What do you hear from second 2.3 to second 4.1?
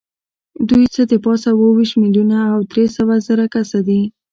او درې سوه زره کسه دي.